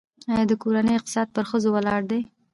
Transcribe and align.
آیا 0.33 0.45
د 0.49 0.53
کورنۍ 0.61 0.93
اقتصاد 0.95 1.27
پر 1.35 1.43
ښځو 1.49 1.69
ولاړ 1.75 2.01
دی؟ 2.11 2.21